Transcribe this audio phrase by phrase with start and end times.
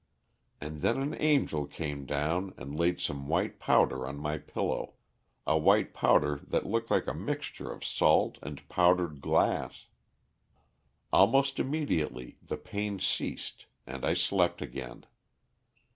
[0.59, 4.95] And then an angel came down and laid some white powder on my pillow,
[5.45, 9.85] a white powder that looked like a mixture of salt and powdered glass.
[11.13, 15.05] Almost immediately the pain ceased and I slept again.